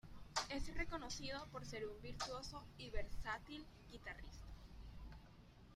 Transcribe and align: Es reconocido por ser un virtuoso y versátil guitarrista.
Es 0.49 0.75
reconocido 0.75 1.45
por 1.51 1.63
ser 1.63 1.85
un 1.87 2.01
virtuoso 2.01 2.63
y 2.79 2.89
versátil 2.89 3.63
guitarrista. 3.91 4.47